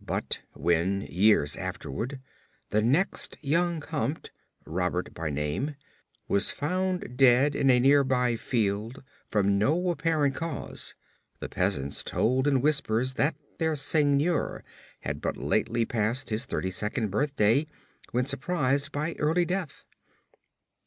But 0.00 0.40
when, 0.54 1.02
years 1.02 1.54
afterward, 1.58 2.18
the 2.70 2.80
next 2.80 3.36
young 3.42 3.78
Comte, 3.80 4.30
Robert 4.64 5.12
by 5.12 5.28
name, 5.28 5.76
was 6.28 6.50
found 6.50 7.18
dead 7.18 7.54
in 7.54 7.68
a 7.68 7.78
nearby 7.78 8.36
field 8.36 9.04
from 9.28 9.58
no 9.58 9.90
apparent 9.90 10.34
cause, 10.34 10.94
the 11.40 11.50
peasants 11.50 12.02
told 12.02 12.48
in 12.48 12.62
whispers 12.62 13.12
that 13.20 13.36
their 13.58 13.76
seigneur 13.76 14.64
had 15.00 15.20
but 15.20 15.36
lately 15.36 15.84
passed 15.84 16.30
his 16.30 16.46
thirty 16.46 16.70
second 16.70 17.08
birthday 17.10 17.66
when 18.12 18.24
surprised 18.24 18.92
by 18.92 19.12
early 19.18 19.44
death. 19.44 19.84